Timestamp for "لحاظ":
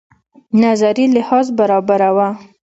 1.15-1.45